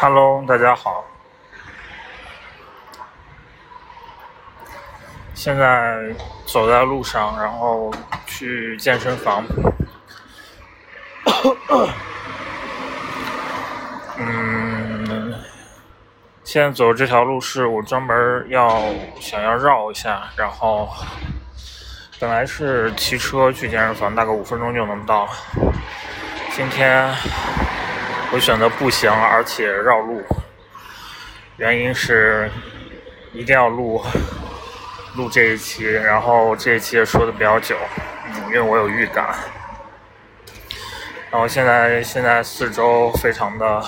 [0.00, 1.04] Hello，大家好。
[5.34, 6.14] 现在
[6.46, 7.92] 走在路上，然后
[8.24, 9.44] 去健身房。
[14.18, 15.34] 嗯，
[16.44, 18.80] 现在走这条路是我专门要
[19.18, 20.88] 想要绕一下，然后
[22.20, 25.28] 本来是骑车去健身房，大概五分钟就能到。
[26.52, 27.12] 今天
[28.30, 30.22] 我选择步行，而且绕路，
[31.56, 32.50] 原因是
[33.32, 34.04] 一定要录
[35.16, 37.74] 录这一期，然后这一期也说的比较久，
[38.48, 39.34] 因为我有预感。
[41.30, 43.82] 然后现在现在四周非常的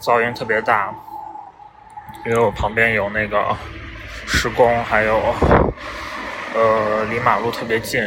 [0.00, 0.94] 噪音特别大，
[2.26, 3.56] 因为我旁边有那个
[4.26, 5.34] 施工，还有
[6.54, 8.02] 呃离马路特别近，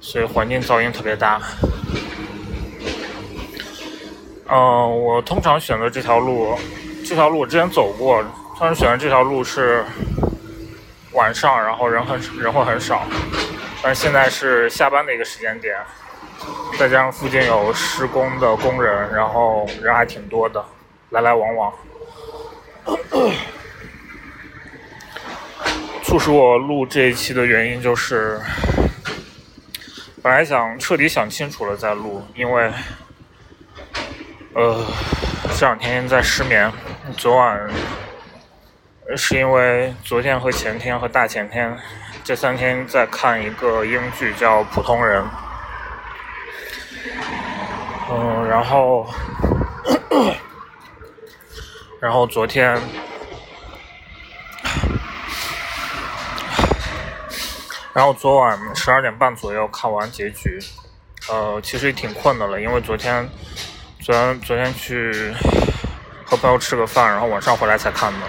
[0.00, 1.38] 所以环境噪音特别大。
[4.54, 6.54] 嗯，我通常选择这条路，
[7.06, 8.22] 这条路我之前走过，
[8.58, 9.82] 通常选择这条路是
[11.12, 13.02] 晚上，然后人很人会很少，
[13.82, 15.74] 但是现在是下班的一个时间点。
[16.78, 20.62] 再加上附近有施工的工人，然后人还挺多的，
[21.10, 21.72] 来来往往。
[26.02, 28.38] 促使我录这一期的原因就是，
[30.20, 32.70] 本来想彻底想清楚了再录，因为，
[34.54, 34.84] 呃，
[35.58, 36.70] 这两天在失眠。
[37.16, 37.70] 昨晚
[39.16, 41.74] 是因为昨天和前天和大前天
[42.22, 45.22] 这三天在看一个英剧，叫《普通人》。
[48.10, 49.06] 嗯，然后，
[51.98, 52.78] 然后昨天，
[57.94, 60.58] 然后昨晚十二点半左右看完结局，
[61.30, 63.26] 呃，其实也挺困的了，因为昨天，
[64.02, 65.32] 昨天昨天去
[66.24, 68.18] 和朋友吃个饭，然后晚上回来才看的，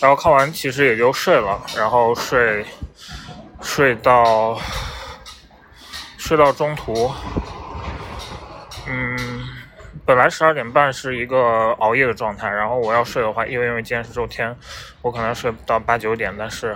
[0.00, 2.66] 然后看完其实也就睡了，然后睡，
[3.62, 4.60] 睡到。
[6.18, 7.10] 睡到中途，
[8.86, 9.18] 嗯，
[10.06, 14.56] 本来十二点半是一个熬夜的状态，然后我要睡的话，因为因为今天是周天，
[15.02, 16.74] 我可能睡到八九点，但是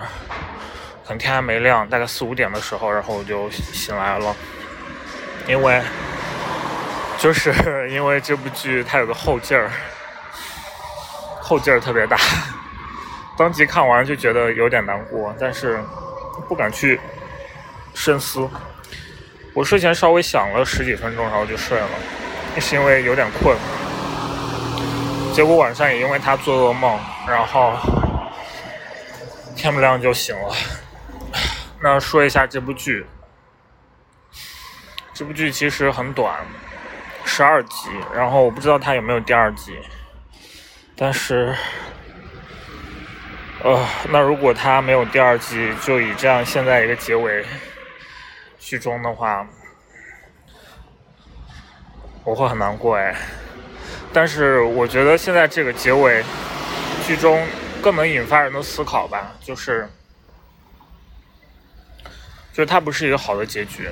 [1.05, 4.35] 可能天还没亮，大概四五点的时候，然后我就醒来了，
[5.47, 5.81] 因为
[7.17, 7.53] 就是
[7.89, 9.71] 因为这部剧它有个后劲儿，
[11.41, 12.17] 后劲儿特别大，
[13.37, 15.79] 当即看完就觉得有点难过，但是
[16.47, 16.99] 不敢去
[17.93, 18.47] 深思。
[19.53, 21.87] 我睡前稍微想了十几分钟，然后就睡了，
[22.59, 23.57] 是因为有点困。
[25.33, 27.73] 结果晚上也因为他做噩梦，然后
[29.55, 30.55] 天不亮就醒了。
[31.81, 33.05] 那说一下这部剧，
[35.17, 36.45] 这部剧其实很短，
[37.25, 39.75] 十二集，然后我不知道它有没有第二季，
[40.95, 41.55] 但是，
[43.63, 47.43] 呃，那如果它没有第二季，就以这样现在一个结尾。
[48.59, 49.47] 剧中的话，
[52.23, 53.15] 我会很难过哎。
[54.13, 56.23] 但是我觉得现在这个结尾，
[57.07, 57.43] 剧中
[57.81, 59.89] 更能引发人的思考吧，就是，
[62.53, 63.89] 就是它不是一个好的结局，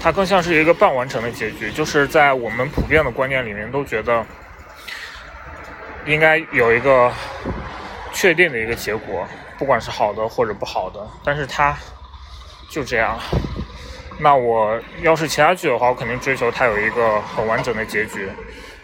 [0.00, 1.70] 它更像是一个半完成的结局。
[1.72, 4.24] 就是在我们普遍的观念里面，都觉得
[6.06, 7.12] 应该有一个
[8.12, 9.26] 确定的一个结果，
[9.58, 11.76] 不管是好的或者不好的，但是它。
[12.70, 13.18] 就这样，
[14.20, 18.28] 那我要是其他剧的话，我肯定追求它有一个很完整的结局。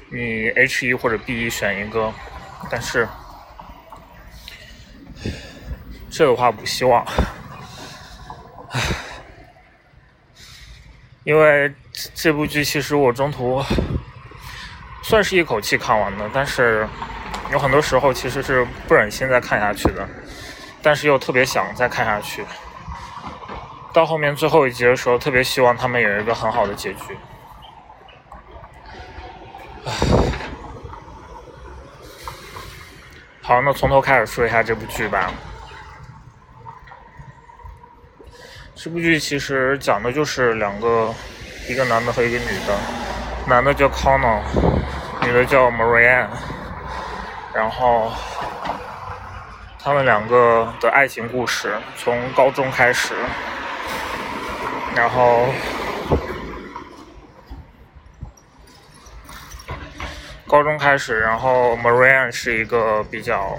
[0.09, 2.11] 你 H 一或者 B 一选一个，
[2.71, 3.07] 但是
[6.11, 7.05] 这个话不希望，
[8.71, 8.81] 唉
[11.25, 11.75] 因为
[12.15, 13.63] 这部剧其实我中途
[15.03, 16.87] 算是一口气看完的，但是
[17.51, 20.07] 有很多时候其实是不忍心再看下去的，
[20.83, 22.45] 但是又特别想再看下去。
[23.93, 27.17] 到后面最后一集的时候，特别希望他们有一个很好的结局。
[33.41, 35.31] 好，那从头开始说一下这部剧吧。
[38.85, 41.11] 这部剧其实讲的就是两个，
[41.67, 42.79] 一个男的和一个女的，
[43.49, 44.43] 男的叫 Connor，
[45.23, 46.27] 女的叫 Marianne，
[47.55, 48.13] 然后
[49.83, 53.15] 他们两个的爱情故事从高中开始。
[54.95, 55.47] 然后，
[60.47, 63.59] 高中开始，然后 Marianne 是一个比较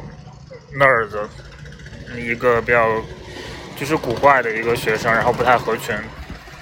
[0.76, 1.28] nerd，
[2.16, 3.02] 一个比较
[3.76, 5.96] 就是古怪的一个学生，然后不太合群。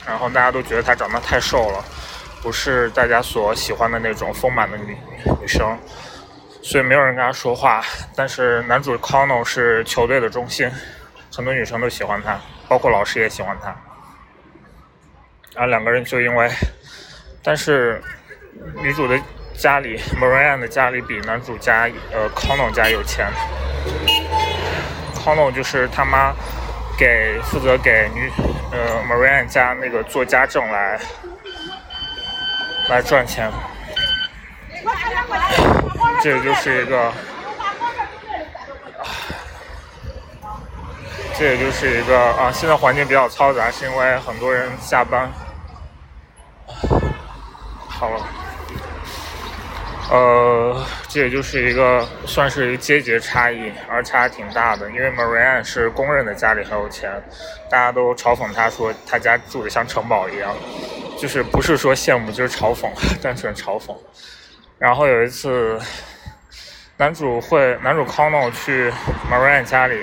[0.06, 1.84] 然后大家都觉得她长得太瘦了，
[2.42, 4.98] 不是大家所喜欢的那种丰满的女
[5.40, 5.78] 女生，
[6.62, 7.82] 所以没有人跟她说话。
[8.14, 10.70] 但是男主 Connell 是球队的中心，
[11.34, 12.38] 很多女生都喜欢他，
[12.68, 13.68] 包括老师也喜欢他。
[15.56, 16.50] 然后两个人就因为，
[17.42, 18.04] 但是
[18.82, 19.18] 女主的
[19.56, 23.32] 家里 m a r i a n 的家里比男主家呃 Connell 家有钱
[25.16, 26.34] ，Connell 就是他妈
[26.98, 28.32] 给负责给女
[28.72, 31.00] 呃 m a r i a n 家那个做家政来
[32.90, 33.52] 来赚钱，
[36.22, 37.12] 这也就是一个。
[41.36, 45.28] 这也就是一个啊，现在环境比较嘈杂，是因为很多人下班。
[47.88, 48.24] 好了，
[50.14, 54.88] 呃，这也就是一个算是一个阶级差异，而且还挺大的。
[54.92, 57.12] 因为 Marianne 是公认的家里很有钱，
[57.68, 60.56] 大家都嘲讽他说他家住的像城堡一样，
[61.18, 62.92] 就是不是说羡慕就是嘲讽，
[63.24, 63.98] 单纯嘲讽。
[64.78, 65.82] 然后有一次，
[66.98, 68.94] 男主会男主 Conno 去
[69.32, 70.00] Marianne 家里。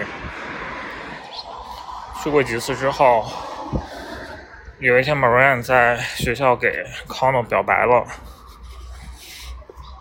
[2.21, 3.31] 去过几次之后，
[4.81, 8.05] 有一天 Marianne 在学校给 Conno 表白了，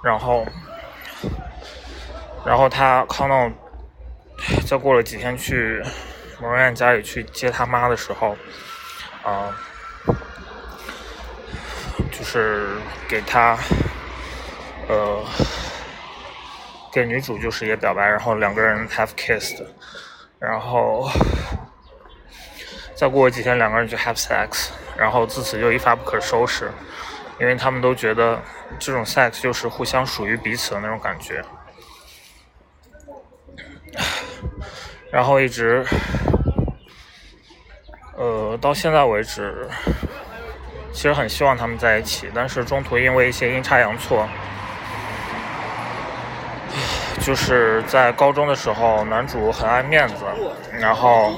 [0.04, 0.46] 然后，
[2.46, 3.52] 然后他 Connell
[4.68, 5.84] 再过了几天去
[6.42, 8.36] Marianne 家里去接他妈的时候，
[9.24, 9.56] 啊，
[12.12, 13.58] 就是给他，
[14.88, 15.24] 呃，
[16.92, 19.64] 给女主就是也表白，然后两个人 have kissed，
[20.40, 21.10] 然后。
[22.96, 26.70] 再过几天，两个人就 have sex，然后自此就一发不可收拾，
[27.40, 28.40] 因为他们都觉得
[28.78, 31.44] 这种 sex 就是互相属于彼此的那种感觉，
[35.12, 35.86] 然后一直，
[38.16, 39.70] 呃，到现在为止，
[40.92, 44.28] 其实很希望他们在一起，但是中途因为一些阴差阳错，
[47.22, 50.16] 就是在高中的时候，男主很爱面子，
[50.74, 51.32] 然后。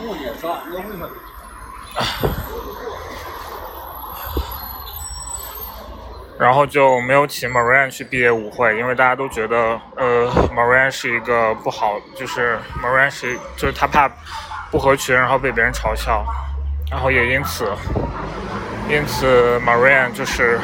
[6.42, 14.10] 然后就没有请 Marian 去毕业舞会，因为大家都觉得，呃，Marian 是一个不好，就是 Marian 是，就是他怕
[14.72, 16.26] 不合群，然后被别人嘲笑，
[16.90, 17.72] 然后也因此，
[18.90, 20.60] 因此 Marian 就是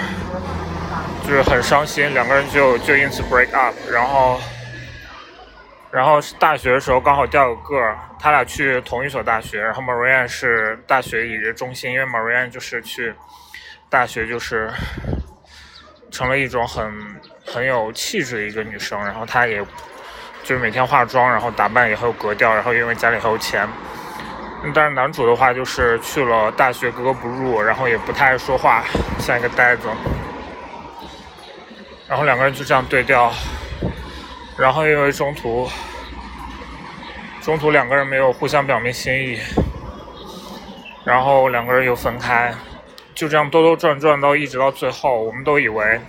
[1.22, 4.42] 就是很伤心，两个人就就因此 break up，然后。
[5.90, 9.62] 然后大学的时候刚好掉个个儿，他俩去同一所大学。
[9.62, 13.14] 然后 Marian 是大学以中心，因为 Marian 就是去
[13.90, 14.70] 大学就是
[16.18, 16.92] 成了一种很
[17.46, 19.00] 很有气质的一个女生。
[19.06, 19.64] 然后她也
[20.44, 22.52] 就是每天化妆，然后打扮也很有格调。
[22.56, 23.70] 然后因为家里很有钱，
[24.74, 28.84] 但是男主的话就是去了大学格格不入，然后也不太爱说话，
[29.20, 29.88] 像一个呆子。
[32.08, 33.32] 然后两个人就这样对调。
[34.58, 35.70] 然后因为中途，
[37.42, 39.40] 中途两个人没有互相表明心意，
[41.06, 42.52] 然后两个人又分开，
[43.18, 46.00] 就这样兜兜转转到一直到最后，我们都以为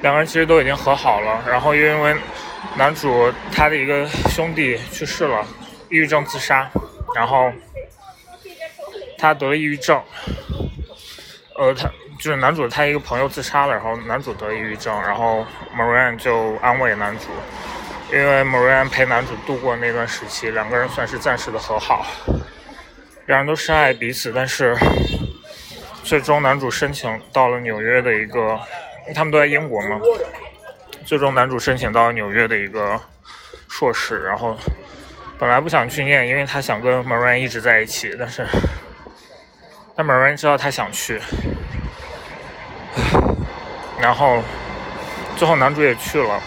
[0.00, 1.42] 两个人其实都已经和好了。
[1.48, 2.14] 然后又因为
[2.76, 5.44] 男主他的一个兄弟去世了，
[5.90, 6.70] 抑郁症自杀，
[7.16, 7.52] 然后
[9.18, 10.00] 他得了抑郁症，
[11.56, 11.90] 呃他。
[12.20, 15.44] 就是男主他一个朋友自杀了，然后男主得抑郁症，然后
[15.76, 17.24] Marion 就安慰男主，
[18.12, 22.06] 因为 Marion 陪男主度过那段时期，两个人算是暂时的和好，
[23.26, 24.76] 两人都深爱彼此，但是
[26.02, 28.58] 最终男主申请到了纽约的一个，
[29.14, 30.00] 他们都在英国嘛，
[31.04, 33.00] 最终男主申请到了纽约的一个
[33.68, 34.56] 硕士，然后
[35.38, 38.46] 本来不想去念，因为他想跟 Marine 一直在一起，但是
[39.96, 41.20] 但 Marianne 知道他想去。
[44.00, 44.42] 然后，
[45.36, 46.42] 最后男主也去了。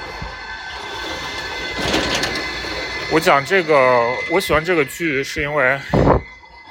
[3.12, 5.80] 我讲这个，我喜欢这个剧，是因为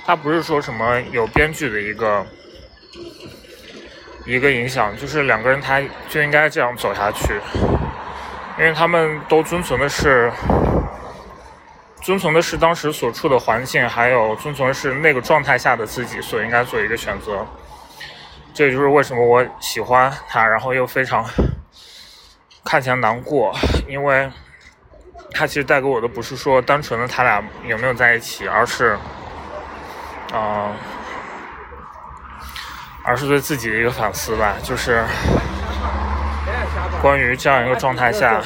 [0.04, 2.26] 它不是说什么有编剧的一个
[4.24, 7.40] 一个影响，就是两个人他就应该这样走下去，
[8.58, 10.32] 因为他们都遵从的是
[12.00, 17.46] 遵从的是当时所处的环境，还有遵从的是那个状态下的自己所应该做一个选择。
[18.52, 21.24] 这也就是为什么我喜欢他，然后又非常
[22.64, 23.52] 看起来难过，
[23.88, 24.30] 因为
[25.32, 28.96] 他其实带给我的不是说单纯的他俩有没有在一起，而是，
[30.32, 30.72] 嗯，
[33.04, 35.04] 而是对自己的一个反思吧，就是
[37.02, 38.42] 关于这样一个状态下，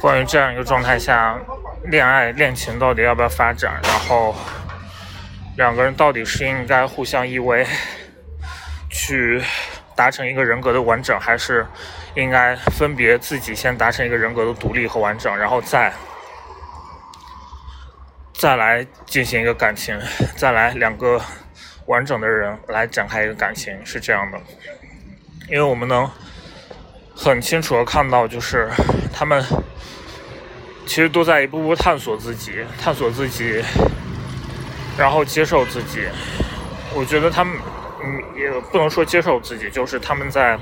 [0.00, 1.38] 关于这样一个状态下，
[1.84, 4.34] 恋爱恋情到底要不要发展，然后
[5.56, 7.64] 两个人到底是应该互相依偎，
[8.90, 9.40] 去
[9.94, 11.64] 达成一个人格的完整，还是
[12.14, 15.92] 应该分别自己先达成一个人格的独立和完整，然后再
[18.38, 19.98] 再来进行一个感情，
[20.36, 21.20] 再来两个
[21.86, 24.38] 完整的人来展开一个感情，是这样的，
[25.48, 26.08] 因为我们能
[27.16, 28.70] 很清楚的看到，就是
[29.12, 29.44] 他们。
[30.86, 33.62] 其实都在一步步探索自己，探索自己，
[34.96, 36.08] 然后接受自己。
[36.94, 37.58] 我觉得他们，
[38.02, 40.58] 嗯，也不能说接受自己，就是他们在，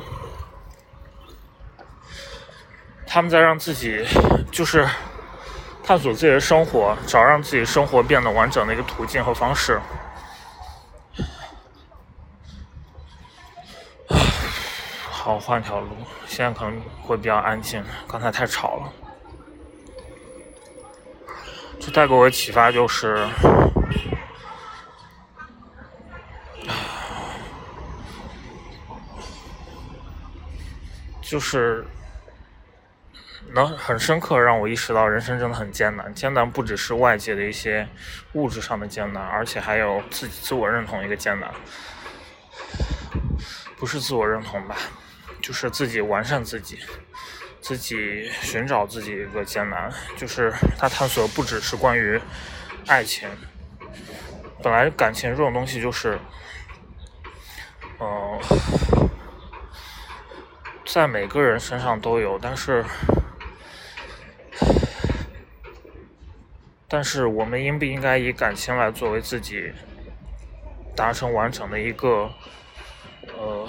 [3.06, 4.04] 他们在让自己，
[4.50, 4.85] 就是
[5.87, 9.81] 探索自己的生活，找让自己生活变得完整的一个途径和方式。
[15.09, 15.90] 好，换条路，
[16.26, 18.93] 现在可能会比较安静，刚才太吵了。
[21.78, 23.28] 这带给我的启发就是，
[31.23, 31.87] 就是
[33.56, 36.14] 能很深刻让我意识到，人生真的很艰难。
[36.14, 37.88] 艰难不只是外界的一些
[38.34, 41.50] 物质上的艰难，而且还有自己自我认同一个艰难。
[43.76, 44.76] 不是自我认同吧，
[45.42, 46.78] 就是自己完善自己。
[47.58, 52.20] 自己寻找自己一个艰难，就是他探索不只是关于
[52.86, 53.28] 爱情。
[54.62, 56.16] 本来感情这种东西就是，
[57.98, 58.38] 嗯，
[60.84, 62.84] 在每个人身上都有，但是，
[66.88, 69.73] 但是我们应不应该以感情来作为自己
[70.95, 72.31] 达成完整的一个，
[73.37, 73.69] 呃？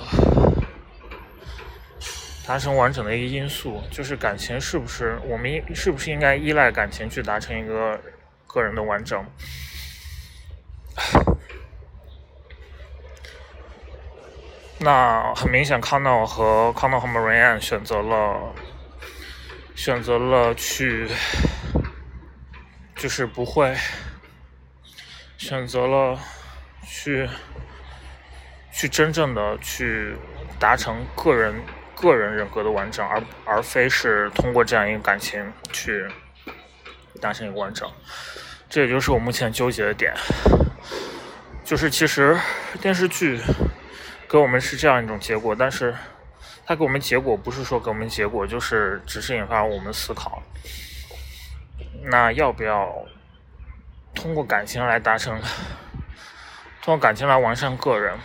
[2.45, 7.99] 达成完整的一个因素，就是感情是不是我们是不是应该依赖感情去达成一个
[8.47, 9.25] 个人的完整？
[14.79, 18.53] 那很明显，康诺和康诺和 Marianne 选择了
[19.75, 21.09] 选择了去，
[22.97, 23.75] 就是不会
[25.37, 26.19] 选择了
[26.85, 27.29] 去
[28.73, 30.15] 去真正的去
[30.59, 31.55] 达成个人。
[31.99, 36.07] 个人人格的完整，而而非是通过这样一个感情去
[37.19, 37.91] 达成一个完整，
[38.69, 40.13] 这也就是我目前纠结的点。
[41.65, 42.39] 就是其实
[42.79, 43.39] 电视剧
[44.29, 45.91] 给我们是这样一种结果，但是
[46.67, 50.43] 它给我们结果不是说给我们结果，就是只是引发我们思考。
[52.09, 53.05] 那要不要
[54.15, 55.39] 通过感情来达成，
[56.81, 58.17] 通过感情来完善个人？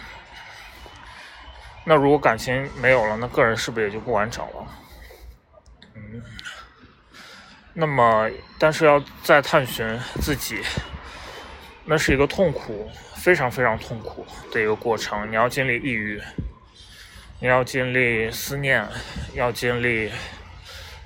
[1.84, 4.66] 那如果感情没有了，那个人是不是也就不完整了？
[5.94, 6.22] 嗯，
[7.74, 10.62] 那么，但是要再探寻自己，
[11.84, 15.28] 那是一个痛苦，非常非常痛苦的一个过程。
[15.28, 16.22] 你要经历抑郁，
[17.40, 18.86] 你要经历思念，
[19.34, 20.12] 要经历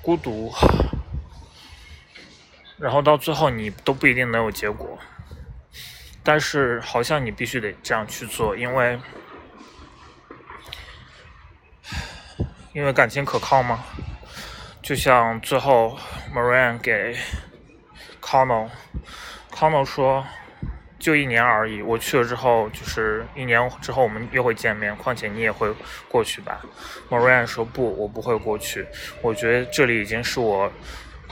[0.03, 0.53] 孤独，
[2.77, 4.97] 然后到最后你都不一定能有结果。
[6.23, 8.99] 但是好像你必须得这样去做，因为。
[12.73, 13.83] 因为感情可靠吗？
[14.83, 15.97] 就像最后
[16.31, 17.17] Marian 给
[18.21, 20.23] Conno，Conno 说，
[20.99, 21.81] 就一年而已。
[21.81, 24.95] 我去了之后，就是一年之后我们又会见面。
[24.95, 25.73] 况且你也会
[26.07, 26.61] 过去吧
[27.09, 28.85] Marian 说不，我不会过去。
[29.23, 30.71] 我觉得这里已经是我，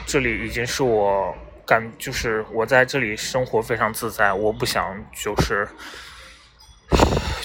[0.06, 1.36] 这里已经是我
[1.66, 4.34] 感，就是我在这里生活非常自在。
[4.34, 5.68] 我不想就是，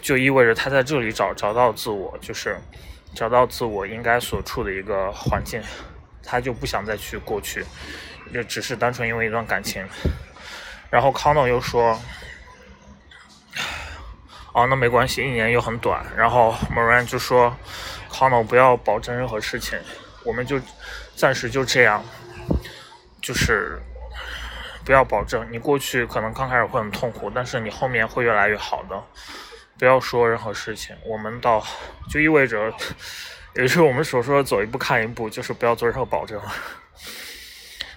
[0.01, 2.59] 就意味着他在这里找找到自我，就是。
[3.13, 5.61] 找到自我应该所处的一个环境，
[6.23, 7.67] 他就不想再去过去，
[8.33, 9.85] 就只是单纯因为一段感情。
[10.91, 12.01] 然后康诺又说
[14.55, 17.53] ：“哦，那没关系，一年又很短。”然后 Moran 就说
[18.09, 19.77] ：“康诺不要保证任何事情，
[20.25, 20.61] 我们就
[21.17, 22.05] 暂时就这样，
[23.31, 23.81] 就是
[24.85, 25.47] 不要保证。
[25.53, 29.01] 你过去可能刚开始会很痛苦，但是你后面会越来越好的。”
[29.79, 31.65] 不要说任何事情，我们到
[32.11, 32.75] 就意味着，
[33.55, 36.39] 也是我们所说的走一步看一步，就是不要做任何保证。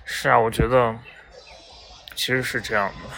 [0.06, 0.96] 是啊，我觉得
[2.16, 3.10] 其实是这样的。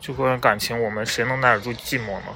[0.00, 2.34] 就关于感情，我们谁能耐得住寂寞呢？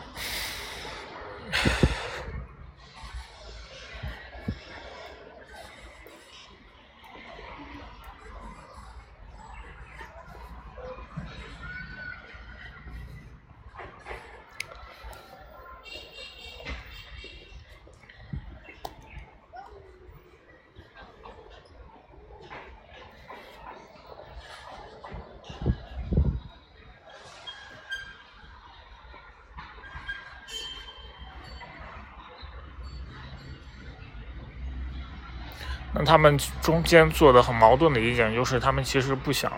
[35.98, 39.52] 那他们中间做的很矛盾的一点就是，他们其实不想，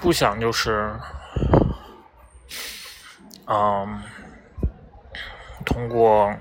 [0.00, 0.92] 不想就是，
[3.46, 4.02] 嗯，
[5.64, 6.34] 通过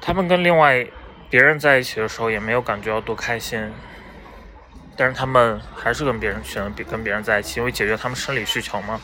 [0.00, 0.86] 他们跟另外
[1.28, 3.70] 别人在一起的时候，也没有感觉到多开心。
[4.96, 9.00] 但是他们还是跟别人选择跟别人在一起，因为解决他们生理需求嘛。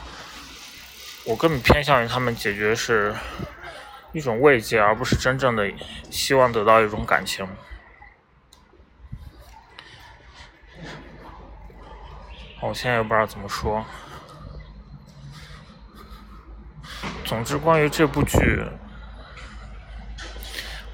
[1.26, 3.14] 我更偏向于他们解决是
[4.12, 5.71] 一种慰藉，而不是真正的
[6.11, 7.47] 希望得到一种感情。
[12.61, 13.85] 我现在也不知道怎么说。
[17.25, 18.64] 总之，关于这部剧，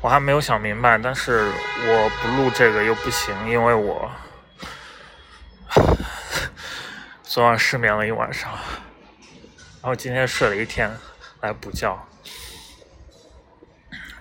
[0.01, 0.99] 我还没有想明白。
[0.99, 1.51] 但是
[1.87, 4.11] 我不录这个又不行，因为我。
[7.23, 10.91] 昨晚失眠了一晚上，然后今天睡了一天
[11.41, 11.99] 来补觉，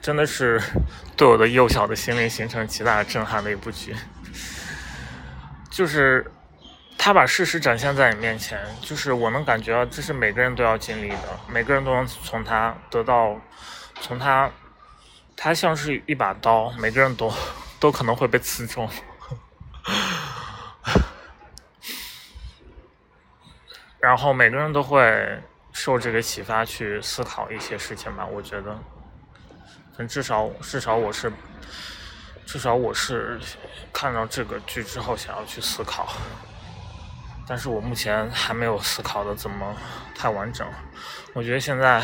[0.05, 0.61] 真的是
[1.17, 3.95] 对我的幼小的心灵形成极大的震撼的一部剧。
[5.71, 6.31] 就是
[6.95, 13.35] 他把事实展现在你面前，就是我能感觉到这是每个人都要经历的，每个人都能从他得到，
[13.99, 14.51] 从他，
[15.35, 17.33] 他像是一把刀，每个人都
[17.79, 18.87] 都可能会被刺中。
[23.99, 25.41] 然后每个人都会
[25.73, 28.79] 受这个启发去思考一些事情吧，我觉得，
[29.97, 31.31] 但至少至少我是，
[32.45, 33.39] 至少我是
[33.93, 36.13] 看到这个剧之后想要去思考，
[37.47, 39.75] 但是我目前还没有思考的怎么
[40.13, 40.67] 太完整。
[41.33, 42.03] 我觉得现在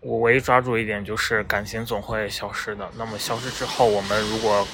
[0.00, 4.66] 我唯一抓住一点就是感情总会消失的，那么消失之后，我们如果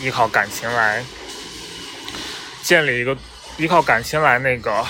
[0.00, 1.04] 依靠感情来
[2.62, 3.16] 建立一个，
[3.56, 4.84] 依靠感情来那个。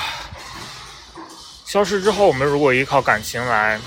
[1.65, 3.79] 消失之后，我们如果依靠感情来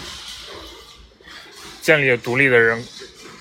[1.90, 2.86] 建立独立的人，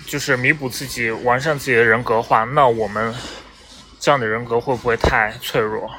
[0.07, 3.15] 就是弥补自己、完善自己的人格化，那我们
[4.01, 5.91] 这样的人格会不会太脆弱？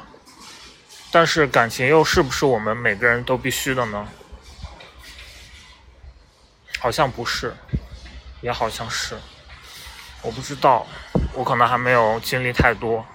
[1.12, 4.08] 但是感情又是不是我们每个人都必须的呢？
[6.80, 7.54] 好像不是，
[8.40, 9.16] 也好像是，
[10.20, 10.84] 我不知道，
[11.34, 13.06] 我可能还没有经历太多。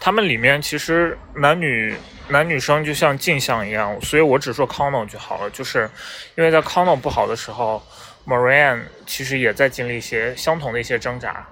[0.00, 1.94] 他们里面其实男女
[2.28, 5.50] 男女生就像镜像一样，所以我只说 Conno 就好了。
[5.50, 5.90] 就是
[6.36, 7.82] 因为在 Conno 不好的时候
[8.26, 11.46] ，Marianne 其实也在经历一些相同的一些挣扎。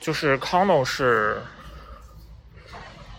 [0.00, 1.40] 就是 Conno 是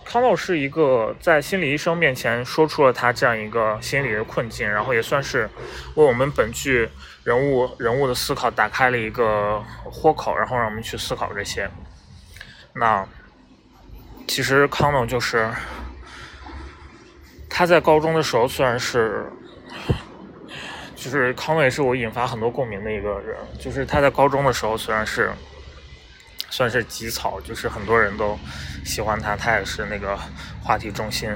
[0.06, 5.50] Conno 是一个在心理医生面前说出了他这样一个心理的困境，然后也算是
[5.96, 6.90] 为我们本剧
[7.24, 11.70] 人物人物的思考打开了一个豁口，然后让我们去思考这些。
[12.74, 13.08] 那。
[14.28, 15.50] 其实康诺就是
[17.50, 19.26] 他在高中的时候，虽然是，
[20.96, 23.36] 就是康伟是我引发很多共鸣的一个人。
[23.60, 25.32] 就是他在高中的时候，虽然是
[26.50, 28.40] 算是极草，就是很多人都
[28.86, 30.18] 喜欢他，他也是那个
[30.64, 31.30] 话题中心，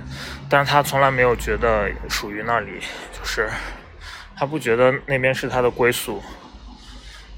[0.49, 2.79] 但是他从来没有觉得属于那里，
[3.11, 3.49] 就是
[4.37, 6.23] 他不觉得那边是他的归宿，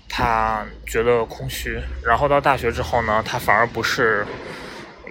[0.08, 1.82] 他觉得空虚。
[2.06, 4.24] 然后到大学之后呢，他反而不是。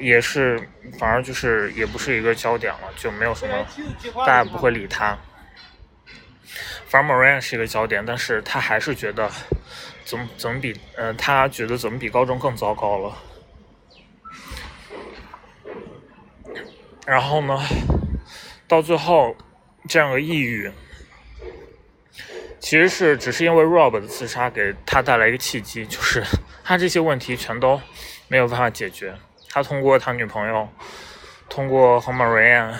[0.00, 3.66] 也是，反而就是也不是一个焦点了，就没有什么，
[4.26, 5.18] 大家不会理他。
[6.86, 9.30] 反而 Marianne 是一个焦点，但是他还是觉得，
[10.04, 13.16] 怎么怎么比，呃，他觉得怎么比高中更糟糕了。
[17.04, 17.60] 然后呢，
[18.66, 19.36] 到最后，
[19.88, 20.70] 这样的抑郁，
[22.58, 26.24] 其实是只是因为 Rob 的自杀给他带来一个契机，就是
[26.64, 27.80] 他这些问题全都
[28.28, 29.14] 没有办法解决。
[29.50, 30.68] 他通过他女朋友，
[31.48, 32.74] 通过和 Marion，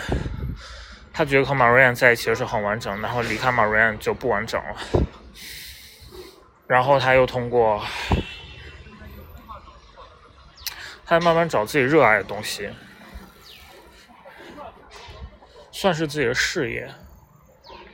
[1.11, 4.75] 他觉得和 Marion 在一起的时候很完整，然后离开 Marion 就不完整了。
[6.67, 7.83] 然后他又通过，
[11.05, 12.69] 他慢慢找自己热爱的东西，
[15.71, 16.89] 算是自己的事业。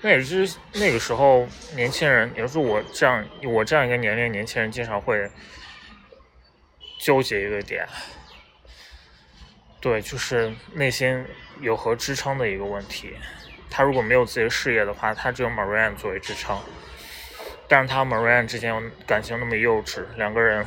[0.01, 5.31] 那也是那个时候年轻人，也就是我这样我这样一个年龄年轻人，经常会
[6.99, 7.87] 纠结一个点。
[9.83, 11.25] 对，就是内心
[11.59, 13.17] 有何支撑的一个问题。
[13.69, 16.57] 他如果没有自己的事业的话，他只有 Marianne 作为支撑。
[17.67, 18.73] 但是他和 Marianne 之间
[19.05, 20.65] 感情那么幼稚，两个人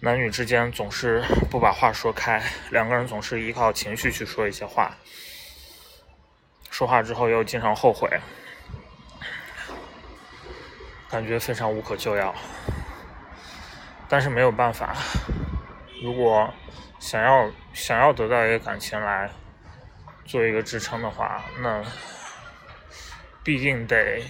[0.00, 4.96] 男女之间总是不把话说开，两个人总是依靠情绪去说一些话，
[6.72, 8.10] 说话之后又经常后悔，
[11.08, 12.34] 感觉非常无可救药。
[14.08, 14.96] 但是没有办法，
[16.02, 16.52] 如果。
[17.08, 19.30] 想要想要得到一个感情来
[20.26, 21.82] 做一个支撑的话，那
[23.42, 24.22] 必定得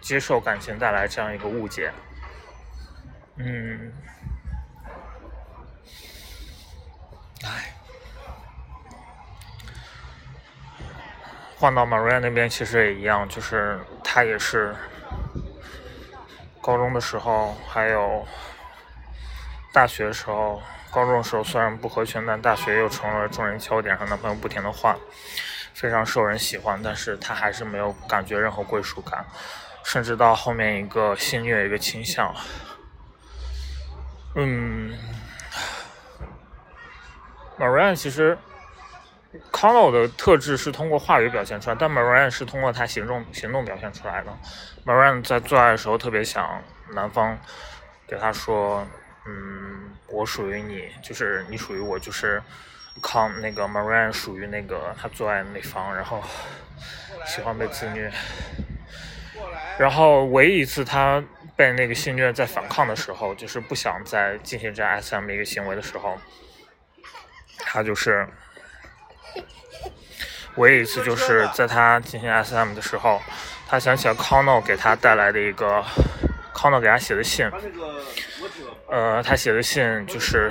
[0.00, 1.92] 接受感情带来这样一个误解。
[3.36, 3.92] 嗯，
[7.44, 7.72] 唉，
[11.56, 14.74] 换到 Maria 那边其实也一样，就是他也是
[16.60, 18.26] 高中的时候，还有
[19.72, 20.60] 大学的时候。
[20.94, 24.96] 高中的时候虽然不合群，但大学又成了众人焦点，和男朋友不停的换，
[25.74, 26.80] 非常受人喜欢。
[26.84, 29.26] 但是他还是没有感觉任何归属感，
[29.84, 32.32] 甚至到后面一个性虐一个倾向。
[34.36, 34.96] 嗯
[37.58, 38.38] ，Marion 其实
[39.32, 44.32] c o n o 的特质是通过话语表现出来，但 Marion 是通过他行动行动表现出来的。
[44.86, 47.36] Marion 在做爱的时候特别想男方
[48.06, 48.86] 给他说，
[49.26, 52.42] 嗯，我属于你，就是你属于我，就是
[53.02, 56.22] 康那个 Marianne 属于那个他最爱的那方，然后
[57.26, 58.12] 喜欢被自虐。
[59.78, 61.22] 然后唯一一次他。
[61.56, 66.18] 被那个性虐在反抗的时候，就是不想再进行这 SM 的一个行为的时候，
[67.58, 68.26] 他就是
[70.56, 73.22] 唯一一次，就是在他进行 SM 的时候，
[73.68, 75.84] 他想起了 Conno 给他带来的一个
[76.64, 77.46] Conno 给他写的信，
[78.88, 80.50] 呃，他写的信就是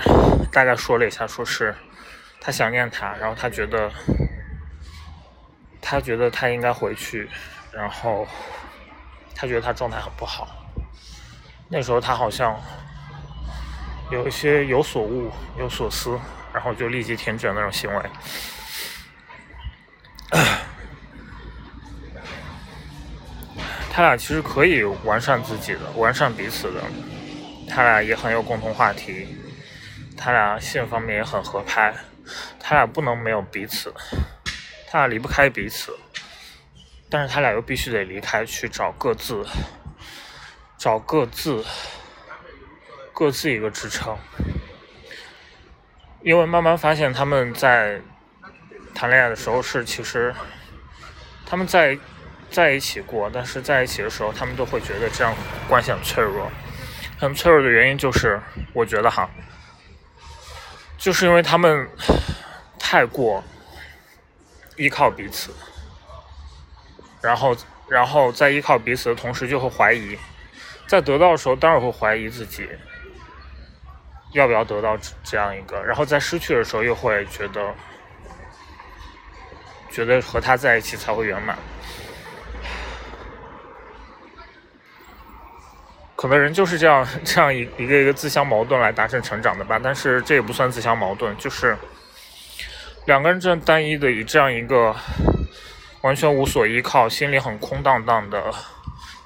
[0.51, 1.73] 大概说了一下，说是
[2.39, 3.91] 他想念他，然后他觉得
[5.81, 7.27] 他觉得他应该回去，
[7.71, 8.27] 然后
[9.33, 10.47] 他觉得他状态很不好。
[11.67, 12.61] 那时候他好像
[14.11, 16.15] 有一些有所悟、有所思，
[16.53, 18.03] 然后就立即停止了那种行为。
[23.95, 26.81] 他俩其实可以完善自己的、完善彼此的，
[27.69, 29.27] 他俩也很有共同话题，
[30.17, 31.93] 他俩性方面也很合拍，
[32.59, 33.93] 他俩不能没有彼此，
[34.89, 35.95] 他俩离不开彼此，
[37.07, 39.45] 但是他俩又必须得离开去找各自。
[40.75, 41.63] 找各自
[43.13, 44.17] 各自一个支撑，
[46.21, 48.01] 因为慢慢发现他们在
[48.93, 50.35] 谈恋爱的时候是其实
[51.45, 51.97] 他们在
[52.53, 55.35] 在一起过，但是在一起的时候他们都会觉得这样
[55.67, 56.49] 关系很脆弱，
[57.19, 58.39] 很脆弱的原因就是
[58.73, 59.27] 我觉得哈，
[60.99, 61.89] 就是因为他们
[62.77, 63.43] 太过
[64.77, 65.51] 依靠彼此，
[67.21, 67.57] 然后
[67.89, 70.15] 然后在依靠彼此的同时就会怀疑。
[70.85, 72.69] 在得到的时候，当然会怀疑自己
[74.33, 77.73] 要不要得到这样一个；然后在失去的时候，又会觉得
[79.89, 81.57] 觉得和他在一起才会圆满。
[86.23, 89.77] 可能人就是这样 这样一一个一个自相矛盾来达成成长的吧。
[89.83, 91.77] 但是这也不算自相矛盾，就是
[93.07, 94.95] 两个人这样单一的以这样一个
[95.99, 98.41] 完全无所依靠、心里很空荡荡的。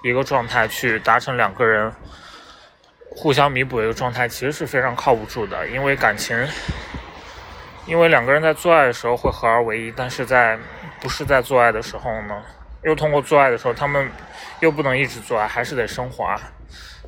[0.01, 1.91] 一个状态去达成两个人
[3.09, 5.67] 互相弥补的一个状态，其实是非常靠不住的。
[5.67, 6.47] 因为感情，
[7.85, 10.57] 因为两个人在做爱的时候会合二为一，但是在
[10.99, 12.41] 不是在做爱的时候呢，
[12.83, 14.09] 又通过做爱的时候，他们
[14.61, 16.39] 又不能一直做爱，还是得升华。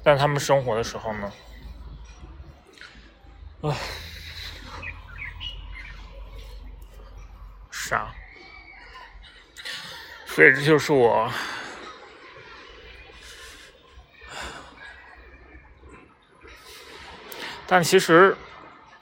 [0.10, 1.32] 但他们生活的时候呢，
[3.62, 3.78] 啊，
[7.70, 8.12] 是啊，
[10.26, 11.32] 所以这就是我。
[17.68, 18.36] 但其实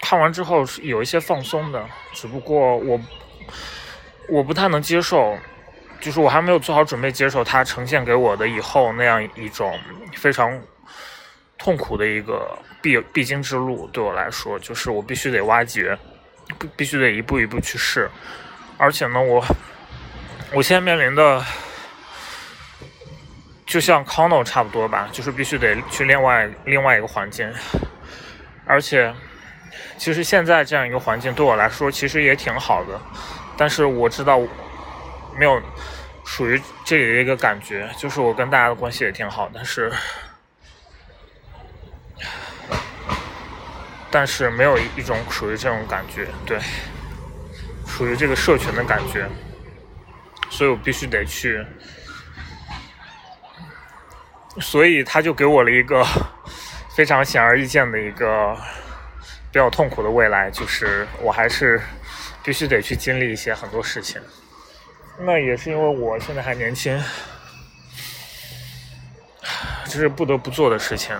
[0.01, 2.99] 看完之后是有一些放松的，只不过我
[4.27, 5.37] 我不太能接受，
[6.01, 9.79] 就是我还没有做好准备接受他呈现给我的以后那样一种
[10.17, 10.61] 非常
[11.57, 13.87] 痛苦的一个必必经之路。
[13.87, 15.97] 对我来说，就是我必须得挖掘，
[16.59, 18.09] 必必须得一步一步去试。
[18.77, 19.43] 而且呢，我
[20.53, 21.43] 我现在面临的
[23.65, 27.51] 就像 Conno 差不多吧，就是必须得去另外另外一个环境。
[28.65, 29.13] 而且，
[29.97, 32.99] 其实现在这样一个环境对我来说其实也挺好的，
[33.57, 34.39] 但是我知道
[35.37, 35.61] 没有
[36.25, 39.91] 属于这里的一个感觉，就是我跟大家的关系也挺好，但是
[44.09, 46.59] 但是没有一种属于这种感觉，对，
[47.85, 49.27] 属于这个社群的感觉，
[50.49, 51.65] 所以我必须得去，
[54.59, 56.05] 所以他就给我了一个。
[56.97, 58.57] 非常显而易见的一个
[59.53, 61.79] 比较痛苦的未来，就是我还是
[62.43, 64.19] 必须得去经历一些很多事情。
[65.19, 66.99] 那也是因为我现在还年轻，
[69.85, 71.15] 这是不得不做的事情。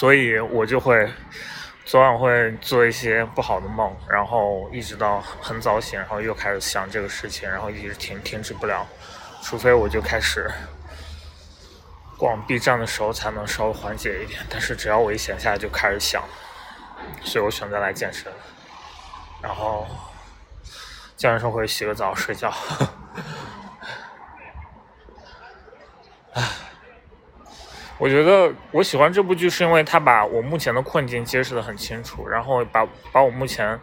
[0.00, 1.12] 所以我就会
[1.84, 8.86] 昨晚会做一些不好的梦，然后一直到很早醒，然后又开始想这个事情，然后一直停停止不了，
[9.42, 10.50] 除非我就开始
[12.16, 16.24] 逛 B 站的时候才能稍微缓解一点，但是只要我一闲下来就开始想，
[17.22, 18.32] 所以我选择来健身，
[19.42, 19.86] 然后
[21.14, 22.50] 健完身会洗个澡睡觉。
[26.32, 26.69] 唉。
[28.00, 33.78] 我觉得我喜欢这部剧，是因为它把我目前的困境揭示的很清楚，然后把把我目前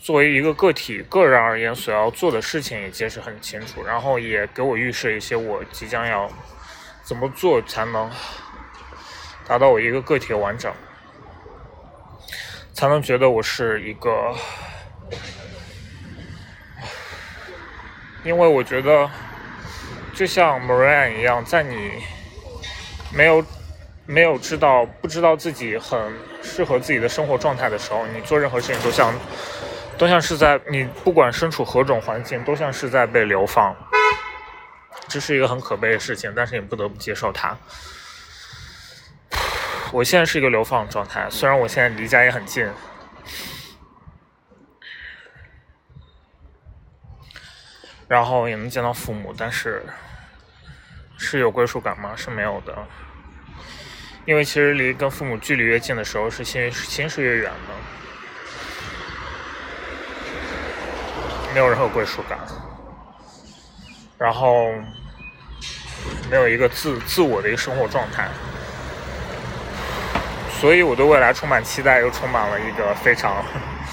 [0.00, 6.30] 作为一个个体个人而言所要做的事情也揭示很清楚，然后也给我预设一些我即将要
[7.02, 8.08] 怎么做才能
[9.44, 10.72] 达到我一个个体的完整，
[12.72, 14.32] 才能觉得我是一个，
[18.22, 19.10] 因为我觉得
[20.14, 22.04] 就像 Marian 一样，在你。
[23.14, 23.44] 没有，
[24.06, 25.98] 没有知道不知道自己很
[26.42, 29.14] 适合自己的生活状态的时候，你做任何事情都像，
[29.98, 33.76] 都像是在你不管身处何种环境，都像是在被流放。
[35.08, 37.56] 这是一个很可悲的事情，但是你不得不接受它。
[39.92, 42.66] 我现在是一个流放状态，虽然我现在离家也很近，
[48.08, 49.82] 然后也能见到父母，但是。
[51.24, 52.10] 是有归属感吗？
[52.16, 52.76] 是没有的，
[54.24, 57.74] 因为其实离跟父母距离越近的时候，是心心是越远的，
[61.54, 62.36] 没有任何归属感，
[64.18, 64.72] 然后
[66.28, 68.28] 没有一个自自我的一个生活状态，
[70.60, 73.44] 所以我对未来充满期待，又充满了一个非常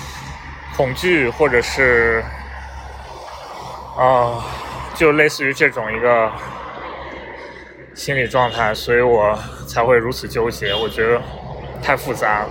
[0.75, 2.23] 恐惧，或者是
[3.95, 4.43] 啊，
[4.95, 6.31] 就类似于这种一个。
[7.99, 10.73] 心理状态，所以我才会如此纠结。
[10.73, 11.21] 我觉得
[11.83, 12.49] 太复杂了，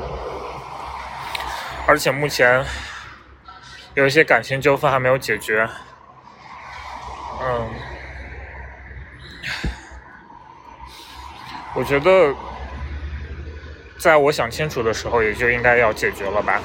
[1.87, 2.63] 而且目前
[3.95, 5.67] 有一些感情纠纷还没有解决。
[7.41, 7.67] 嗯，
[11.75, 12.35] 我觉得
[13.99, 16.61] 在我想清楚的时候，也就应该要解决了吧，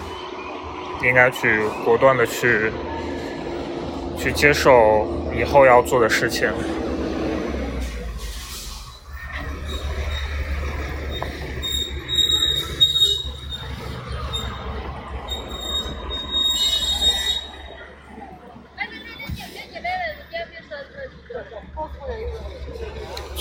[1.01, 2.69] 应该去果断的去
[4.17, 6.51] 去接受以后要做的事情。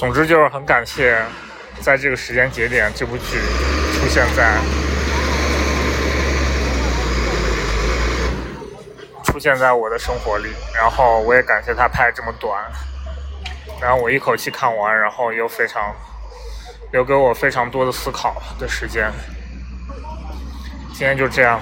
[0.03, 1.17] 总之就是很感谢，
[1.81, 3.38] 在这个时间节点，这部剧
[3.95, 4.59] 出现在
[9.23, 10.49] 出现在我的生活里。
[10.75, 12.61] 然后我也感谢他拍这么短，
[13.81, 15.95] 然后我一口气看完，然后又非常
[16.91, 19.09] 留给我非常多的思考的时间。
[20.88, 21.61] 今天就这样。